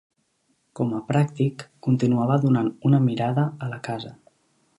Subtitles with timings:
[0.79, 4.17] Com a pràctic, continuava donant una mirada a la casa.